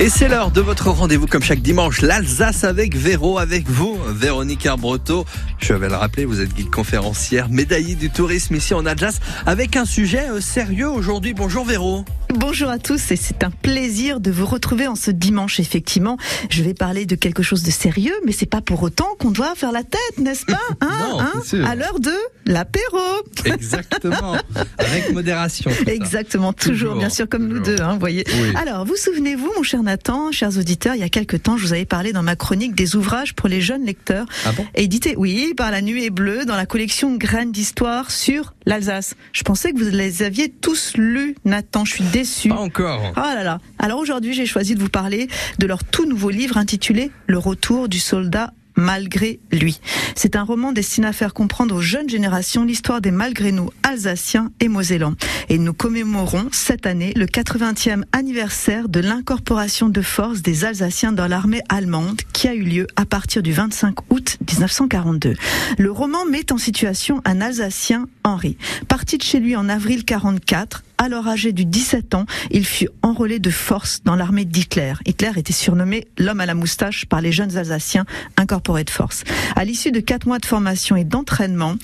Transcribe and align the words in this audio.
Et 0.00 0.08
c'est 0.08 0.26
l'heure 0.26 0.50
de 0.50 0.60
votre 0.60 0.90
rendez-vous 0.90 1.28
comme 1.28 1.42
chaque 1.42 1.62
dimanche, 1.62 2.02
l'Alsace 2.02 2.64
avec 2.64 2.96
Véro, 2.96 3.38
avec 3.38 3.68
vous, 3.68 3.96
Véronique 4.08 4.66
Arbreto. 4.66 5.24
Je 5.58 5.72
vais 5.72 5.88
le 5.88 5.94
rappeler, 5.94 6.24
vous 6.24 6.40
êtes 6.40 6.52
guide 6.52 6.70
conférencière, 6.70 7.48
médaillée 7.48 7.94
du 7.94 8.10
tourisme 8.10 8.56
ici 8.56 8.74
en 8.74 8.86
Alsace, 8.86 9.20
avec 9.46 9.76
un 9.76 9.84
sujet 9.84 10.28
euh, 10.30 10.40
sérieux 10.40 10.90
aujourd'hui. 10.90 11.32
Bonjour 11.32 11.64
Véro. 11.64 12.04
Bonjour 12.34 12.68
à 12.68 12.78
tous 12.78 13.12
et 13.12 13.16
c'est 13.16 13.44
un 13.44 13.50
plaisir 13.50 14.18
de 14.18 14.32
vous 14.32 14.44
retrouver 14.44 14.88
en 14.88 14.96
ce 14.96 15.12
dimanche. 15.12 15.60
Effectivement, 15.60 16.18
je 16.50 16.64
vais 16.64 16.74
parler 16.74 17.06
de 17.06 17.14
quelque 17.14 17.44
chose 17.44 17.62
de 17.62 17.70
sérieux, 17.70 18.14
mais 18.26 18.32
c'est 18.32 18.46
pas 18.46 18.60
pour 18.60 18.82
autant 18.82 19.06
qu'on 19.20 19.30
doit 19.30 19.54
faire 19.54 19.70
la 19.70 19.84
tête, 19.84 20.18
n'est-ce 20.18 20.44
pas 20.44 20.58
hein, 20.80 20.90
non, 20.98 21.20
hein 21.20 21.64
À 21.64 21.76
l'heure 21.76 22.00
de 22.00 22.12
l'apéro. 22.44 22.98
Exactement, 23.44 24.36
avec 24.78 25.12
modération. 25.12 25.70
Exactement, 25.86 26.52
toujours, 26.52 26.96
bien 26.96 27.08
sûr, 27.08 27.28
comme 27.28 27.46
nous 27.46 27.60
deux, 27.60 27.80
hein, 27.80 27.96
voyez. 28.00 28.26
Alors, 28.56 28.84
vous 28.84 28.96
souvenez-vous, 28.96 29.52
mon 29.56 29.62
cher 29.62 29.83
Nathan, 29.84 30.32
chers 30.32 30.58
auditeurs, 30.58 30.94
il 30.94 31.00
y 31.00 31.04
a 31.04 31.08
quelque 31.08 31.36
temps, 31.36 31.56
je 31.56 31.66
vous 31.66 31.72
avais 31.72 31.84
parlé 31.84 32.12
dans 32.12 32.22
ma 32.22 32.36
chronique 32.36 32.74
des 32.74 32.96
ouvrages 32.96 33.34
pour 33.34 33.48
les 33.48 33.60
jeunes 33.60 33.84
lecteurs, 33.84 34.26
ah 34.46 34.52
bon? 34.52 34.66
Édités, 34.74 35.14
oui, 35.16 35.54
par 35.56 35.70
la 35.70 35.82
Nuée 35.82 36.10
Bleue 36.10 36.44
dans 36.44 36.56
la 36.56 36.66
collection 36.66 37.14
Graines 37.16 37.52
d'histoire 37.52 38.10
sur 38.10 38.54
l'Alsace. 38.66 39.14
Je 39.32 39.42
pensais 39.42 39.72
que 39.72 39.78
vous 39.78 39.90
les 39.90 40.22
aviez 40.22 40.48
tous 40.48 40.94
lus, 40.96 41.36
Nathan. 41.44 41.84
Je 41.84 41.92
suis 41.92 42.04
déçu. 42.04 42.48
Pas 42.48 42.56
encore. 42.56 43.12
Oh 43.16 43.20
là 43.20 43.44
là. 43.44 43.60
Alors 43.78 43.98
aujourd'hui, 43.98 44.32
j'ai 44.32 44.46
choisi 44.46 44.74
de 44.74 44.80
vous 44.80 44.88
parler 44.88 45.28
de 45.58 45.66
leur 45.66 45.84
tout 45.84 46.06
nouveau 46.06 46.30
livre 46.30 46.56
intitulé 46.56 47.10
Le 47.26 47.38
retour 47.38 47.88
du 47.88 47.98
soldat 47.98 48.52
malgré 48.76 49.40
lui. 49.52 49.80
C'est 50.14 50.36
un 50.36 50.42
roman 50.42 50.72
destiné 50.72 51.06
à 51.06 51.12
faire 51.12 51.34
comprendre 51.34 51.76
aux 51.76 51.80
jeunes 51.80 52.08
générations 52.08 52.64
l'histoire 52.64 53.00
des 53.00 53.10
malgré 53.10 53.52
nous 53.52 53.70
alsaciens 53.82 54.50
et 54.60 54.68
mosellans. 54.68 55.14
Et 55.48 55.58
nous 55.58 55.74
commémorons 55.74 56.48
cette 56.52 56.86
année 56.86 57.12
le 57.16 57.26
80e 57.26 58.04
anniversaire 58.12 58.88
de 58.88 59.00
l'incorporation 59.00 59.88
de 59.88 60.02
force 60.02 60.42
des 60.42 60.64
Alsaciens 60.64 61.12
dans 61.12 61.26
l'armée 61.26 61.62
allemande 61.68 62.20
qui 62.32 62.48
a 62.48 62.54
eu 62.54 62.62
lieu 62.62 62.86
à 62.96 63.04
partir 63.04 63.42
du 63.42 63.52
25 63.52 63.94
août 64.10 64.38
1942. 64.40 65.34
Le 65.78 65.90
roman 65.90 66.24
met 66.26 66.52
en 66.52 66.58
situation 66.58 67.20
un 67.24 67.40
Alsacien, 67.40 68.06
Henri. 68.22 68.56
Parti 68.88 69.18
de 69.18 69.22
chez 69.22 69.40
lui 69.40 69.56
en 69.56 69.68
avril 69.68 70.04
44, 70.04 70.83
alors 71.04 71.28
âgé 71.28 71.52
du 71.52 71.66
17 71.66 72.14
ans, 72.14 72.24
il 72.50 72.64
fut 72.64 72.88
enrôlé 73.02 73.38
de 73.38 73.50
force 73.50 74.00
dans 74.04 74.16
l'armée 74.16 74.46
d'Hitler. 74.46 74.94
Hitler 75.06 75.32
était 75.36 75.52
surnommé 75.52 76.06
l'homme 76.18 76.40
à 76.40 76.46
la 76.46 76.54
moustache 76.54 77.04
par 77.04 77.20
les 77.20 77.30
jeunes 77.30 77.56
Alsaciens 77.58 78.06
incorporés 78.38 78.84
de 78.84 78.90
force. 78.90 79.22
À 79.54 79.64
l'issue 79.64 79.92
de 79.92 80.00
quatre 80.00 80.26
mois 80.26 80.38
de 80.38 80.46
formation 80.46 80.96
et 80.96 81.04
d'entraînement, 81.04 81.74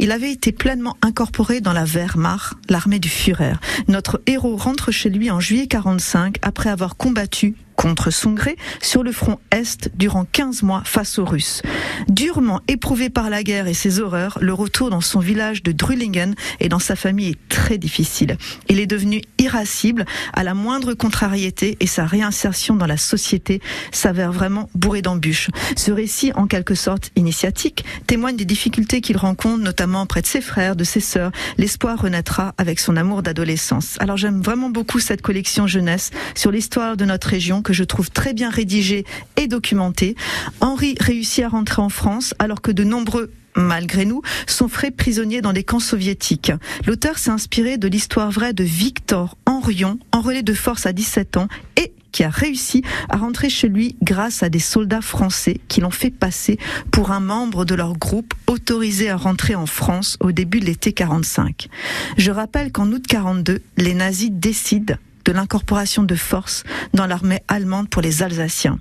il 0.00 0.10
avait 0.10 0.32
été 0.32 0.50
pleinement 0.50 0.96
incorporé 1.02 1.60
dans 1.60 1.72
la 1.72 1.84
Wehrmacht, 1.84 2.54
l'armée 2.68 2.98
du 2.98 3.08
Führer. 3.08 3.54
Notre 3.86 4.20
héros 4.26 4.56
rentre 4.56 4.90
chez 4.90 5.08
lui 5.08 5.30
en 5.30 5.38
juillet 5.38 5.68
45 5.68 6.38
après 6.42 6.68
avoir 6.68 6.96
combattu 6.96 7.54
contre 7.76 8.10
son 8.10 8.32
gré 8.32 8.56
sur 8.80 9.02
le 9.02 9.12
front 9.12 9.38
Est 9.50 9.90
durant 9.94 10.24
15 10.24 10.62
mois 10.62 10.82
face 10.84 11.18
aux 11.18 11.24
Russes. 11.24 11.62
Durement 12.08 12.60
éprouvé 12.68 13.10
par 13.10 13.30
la 13.30 13.42
guerre 13.42 13.66
et 13.66 13.74
ses 13.74 14.00
horreurs, 14.00 14.38
le 14.40 14.52
retour 14.52 14.90
dans 14.90 15.00
son 15.00 15.20
village 15.20 15.62
de 15.62 15.72
Drüllingen 15.72 16.34
et 16.60 16.68
dans 16.68 16.78
sa 16.78 16.96
famille 16.96 17.30
est 17.30 17.48
très 17.48 17.78
difficile. 17.78 18.36
Il 18.68 18.80
est 18.80 18.86
devenu 18.86 19.22
irascible 19.38 20.04
à 20.32 20.42
la 20.44 20.54
moindre 20.54 20.94
contrariété 20.94 21.76
et 21.80 21.86
sa 21.86 22.06
réinsertion 22.06 22.76
dans 22.76 22.86
la 22.86 22.96
société 22.96 23.60
s'avère 23.92 24.32
vraiment 24.32 24.68
bourré 24.74 25.02
d'embûches. 25.02 25.50
Ce 25.76 25.92
récit, 25.92 26.32
en 26.34 26.46
quelque 26.46 26.74
sorte 26.74 27.10
initiatique, 27.16 27.84
témoigne 28.06 28.36
des 28.36 28.44
difficultés 28.44 29.00
qu'il 29.00 29.16
rencontre, 29.16 29.62
notamment 29.62 30.06
près 30.06 30.22
de 30.22 30.26
ses 30.26 30.40
frères, 30.40 30.76
de 30.76 30.84
ses 30.84 31.00
sœurs. 31.00 31.32
L'espoir 31.58 32.00
renaîtra 32.00 32.54
avec 32.58 32.80
son 32.80 32.96
amour 32.96 33.22
d'adolescence. 33.22 33.96
Alors 33.98 34.16
j'aime 34.16 34.40
vraiment 34.40 34.70
beaucoup 34.70 35.00
cette 35.00 35.22
collection 35.22 35.66
jeunesse 35.66 36.10
sur 36.34 36.50
l'histoire 36.50 36.96
de 36.96 37.04
notre 37.04 37.28
région 37.28 37.62
que 37.64 37.72
je 37.72 37.82
trouve 37.82 38.10
très 38.10 38.32
bien 38.32 38.50
rédigé 38.50 39.04
et 39.36 39.48
documenté. 39.48 40.14
Henri 40.60 40.94
réussit 41.00 41.42
à 41.42 41.48
rentrer 41.48 41.82
en 41.82 41.88
France 41.88 42.34
alors 42.38 42.60
que 42.60 42.70
de 42.70 42.84
nombreux 42.84 43.32
malgré 43.56 44.04
nous, 44.04 44.22
sont 44.46 44.68
frais 44.68 44.90
prisonniers 44.90 45.40
dans 45.40 45.52
des 45.52 45.62
camps 45.62 45.78
soviétiques. 45.78 46.52
L'auteur 46.86 47.18
s'est 47.18 47.30
inspiré 47.30 47.78
de 47.78 47.88
l'histoire 47.88 48.30
vraie 48.30 48.52
de 48.52 48.64
Victor 48.64 49.36
Henrion, 49.46 49.98
enrôlé 50.12 50.42
de 50.42 50.54
force 50.54 50.86
à 50.86 50.92
17 50.92 51.36
ans 51.36 51.48
et 51.76 51.92
qui 52.14 52.22
a 52.22 52.30
réussi 52.30 52.82
à 53.08 53.16
rentrer 53.16 53.50
chez 53.50 53.68
lui 53.68 53.96
grâce 54.00 54.44
à 54.44 54.48
des 54.48 54.60
soldats 54.60 55.00
français 55.00 55.60
qui 55.66 55.80
l'ont 55.80 55.90
fait 55.90 56.12
passer 56.12 56.58
pour 56.92 57.10
un 57.10 57.18
membre 57.18 57.64
de 57.64 57.74
leur 57.74 57.98
groupe 57.98 58.34
autorisé 58.46 59.10
à 59.10 59.16
rentrer 59.16 59.56
en 59.56 59.66
France 59.66 60.16
au 60.20 60.30
début 60.30 60.60
de 60.60 60.66
l'été 60.66 60.92
45. 60.92 61.68
Je 62.16 62.30
rappelle 62.30 62.70
qu'en 62.70 62.90
août 62.92 63.04
42, 63.08 63.60
les 63.78 63.94
nazis 63.94 64.30
décident 64.30 64.94
de 65.24 65.32
l'incorporation 65.32 66.02
de 66.02 66.14
force 66.14 66.64
dans 66.92 67.06
l'armée 67.06 67.42
allemande 67.48 67.88
pour 67.88 68.02
les 68.02 68.22
Alsaciens. 68.22 68.78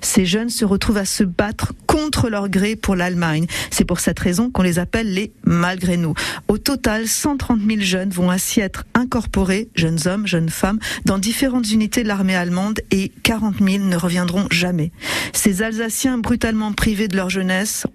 Ces 0.00 0.26
jeunes 0.26 0.50
se 0.50 0.64
retrouvent 0.64 0.98
à 0.98 1.04
se 1.04 1.24
battre 1.24 1.72
contre 1.86 2.28
leur 2.28 2.48
gré 2.48 2.76
pour 2.76 2.96
l'Allemagne. 2.96 3.46
C'est 3.70 3.84
pour 3.84 4.00
cette 4.00 4.18
raison 4.18 4.50
qu'on 4.50 4.62
les 4.62 4.78
appelle 4.78 5.12
les 5.12 5.32
malgré 5.44 5.96
nous. 5.96 6.14
Au 6.48 6.58
total, 6.58 7.06
130 7.06 7.60
000 7.66 7.80
jeunes 7.80 8.10
vont 8.10 8.30
ainsi 8.30 8.60
être 8.60 8.84
incorporés, 8.94 9.68
jeunes 9.74 10.06
hommes, 10.06 10.26
jeunes 10.26 10.50
femmes, 10.50 10.78
dans 11.04 11.18
différentes 11.18 11.70
unités 11.70 12.02
de 12.02 12.08
l'armée 12.08 12.36
allemande 12.36 12.80
et 12.90 13.12
40 13.22 13.56
000 13.62 13.84
ne 13.84 13.96
reviendront 13.96 14.46
jamais. 14.50 14.92
Ces 15.32 15.62
Alsaciens 15.62 16.18
brutalement 16.18 16.72
privés 16.72 17.08
de 17.08 17.16
leur 17.16 17.30
jeunesse 17.30 17.86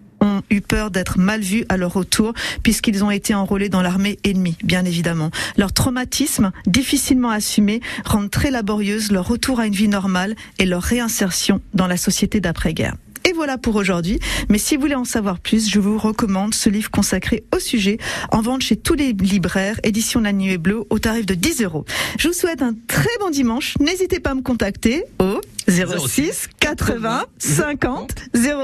eu 0.50 0.62
peur 0.62 0.92
d'être 0.92 1.18
mal 1.18 1.42
vus 1.42 1.66
à 1.70 1.78
leur 1.78 1.94
retour 1.94 2.34
puisqu'ils 2.64 3.04
ont 3.04 3.12
été 3.12 3.34
enrôlés 3.34 3.70
dans 3.70 3.82
l'armée 3.82 4.18
ennemie, 4.24 4.58
bien 4.64 4.86
évidemment. 4.86 5.32
Leur 5.58 5.74
traumatisme, 5.74 6.52
difficilement 6.66 7.30
assumé, 7.30 7.82
rend 8.06 8.28
très 8.28 8.52
laborieuse 8.52 9.12
leur 9.12 9.28
retour 9.28 9.60
à 9.60 9.68
une 9.68 9.74
vie 9.74 9.88
normale 9.88 10.36
et 10.60 10.66
leur 10.66 10.84
réinsertion 10.84 11.62
dans 11.74 11.88
la 11.88 11.98
société 11.98 12.40
d'après-guerre. 12.40 12.96
Et 13.30 13.34
voilà 13.34 13.58
pour 13.58 13.76
aujourd'hui. 13.76 14.20
Mais 14.50 14.58
si 14.58 14.76
vous 14.76 14.82
voulez 14.82 14.96
en 14.96 15.06
savoir 15.06 15.40
plus, 15.40 15.70
je 15.70 15.80
vous 15.80 15.98
recommande 15.98 16.54
ce 16.54 16.70
livre 16.70 16.90
consacré 16.90 17.44
au 17.56 17.60
sujet 17.60 17.98
en 18.32 18.42
vente 18.42 18.62
chez 18.62 18.76
tous 18.76 18.96
les 18.96 19.14
libraires, 19.14 19.80
édition 19.84 20.22
La 20.22 20.34
Nuit 20.34 20.58
Bleue, 20.58 20.84
au 20.90 21.00
tarif 21.00 21.26
de 21.26 21.36
10 21.36 21.62
euros. 21.62 21.86
Je 22.18 22.28
vous 22.28 22.34
souhaite 22.34 22.62
un 22.62 22.74
très 22.88 23.10
bon 23.20 23.30
dimanche. 23.30 23.76
N'hésitez 23.80 24.20
pas 24.20 24.32
à 24.32 24.36
me 24.36 24.42
contacter 24.42 25.04
au 25.20 25.40
06 25.72 26.50
80 26.60 27.26
50 27.38 28.16